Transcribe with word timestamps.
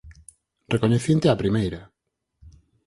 Recoñecinte 0.73 1.27
á 1.33 1.39
primeira! 1.41 1.81